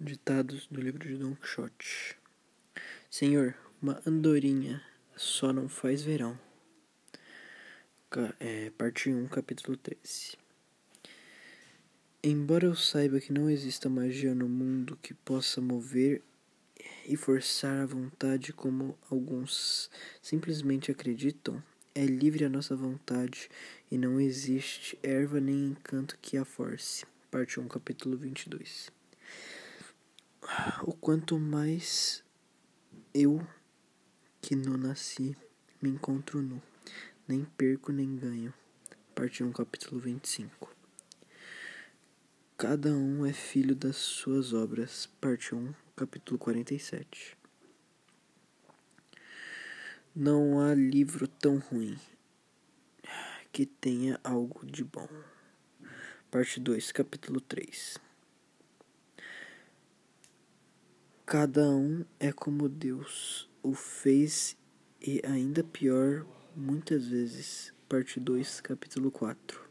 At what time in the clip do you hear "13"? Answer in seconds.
9.76-10.36